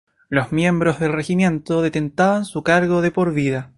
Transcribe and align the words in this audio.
Los 0.29 0.51
miembros 0.51 0.99
del 0.99 1.13
Regimiento 1.13 1.83
detentaban 1.83 2.45
su 2.45 2.63
cargo 2.63 3.01
de 3.03 3.11
por 3.11 3.33
vida. 3.35 3.69